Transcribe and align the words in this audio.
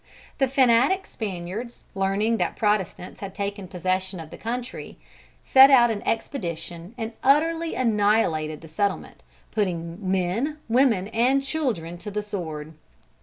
The 0.39 0.47
fanatic 0.47 1.05
Spaniards, 1.05 1.83
learning 1.93 2.37
that 2.37 2.55
Protestants 2.55 3.19
had 3.21 3.35
taken 3.35 3.67
possession 3.67 4.19
of 4.19 4.31
the 4.31 4.35
country, 4.39 4.97
sent 5.43 5.71
out 5.71 5.91
an 5.91 6.01
expedition 6.07 6.95
and 6.97 7.13
utterly 7.23 7.75
annihilated 7.75 8.61
the 8.61 8.67
settlement, 8.67 9.21
putting 9.51 9.99
men, 10.09 10.57
women 10.67 11.07
and 11.09 11.43
children 11.43 11.99
to 11.99 12.09
the 12.09 12.23
sword. 12.23 12.73